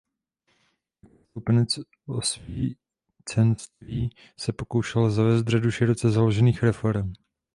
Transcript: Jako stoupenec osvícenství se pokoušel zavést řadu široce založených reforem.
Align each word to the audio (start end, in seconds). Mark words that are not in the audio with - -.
Jako 1.03 1.25
stoupenec 1.31 1.79
osvícenství 2.05 4.15
se 4.37 4.53
pokoušel 4.53 5.11
zavést 5.11 5.47
řadu 5.47 5.71
široce 5.71 6.09
založených 6.09 6.63
reforem. 6.63 7.13